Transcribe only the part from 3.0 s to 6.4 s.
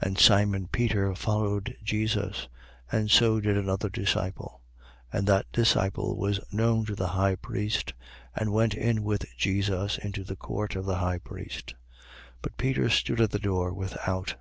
so did another disciple. And that disciple was